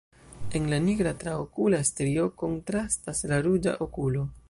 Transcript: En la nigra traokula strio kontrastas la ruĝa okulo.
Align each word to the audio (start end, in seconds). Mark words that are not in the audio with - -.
En 0.59 0.63
la 0.71 0.79
nigra 0.85 1.11
traokula 1.25 1.83
strio 1.91 2.27
kontrastas 2.45 3.25
la 3.33 3.43
ruĝa 3.49 3.81
okulo. 3.89 4.31